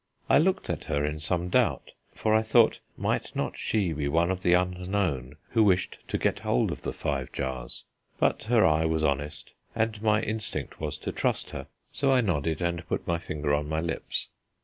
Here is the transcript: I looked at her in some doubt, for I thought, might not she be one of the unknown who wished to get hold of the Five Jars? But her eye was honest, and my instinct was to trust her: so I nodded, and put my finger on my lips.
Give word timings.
I 0.27 0.39
looked 0.39 0.67
at 0.67 0.85
her 0.85 1.05
in 1.05 1.19
some 1.19 1.49
doubt, 1.49 1.91
for 2.11 2.33
I 2.33 2.41
thought, 2.41 2.79
might 2.97 3.35
not 3.35 3.55
she 3.55 3.93
be 3.93 4.07
one 4.07 4.31
of 4.31 4.41
the 4.41 4.53
unknown 4.53 5.35
who 5.49 5.63
wished 5.63 5.99
to 6.07 6.17
get 6.17 6.39
hold 6.39 6.71
of 6.71 6.81
the 6.81 6.91
Five 6.91 7.31
Jars? 7.31 7.83
But 8.17 8.45
her 8.45 8.65
eye 8.65 8.85
was 8.85 9.03
honest, 9.03 9.53
and 9.75 10.01
my 10.01 10.23
instinct 10.23 10.79
was 10.81 10.97
to 10.97 11.11
trust 11.11 11.51
her: 11.51 11.67
so 11.91 12.11
I 12.11 12.21
nodded, 12.21 12.63
and 12.63 12.83
put 12.87 13.05
my 13.05 13.19
finger 13.19 13.53
on 13.53 13.69
my 13.69 13.79
lips. 13.79 14.27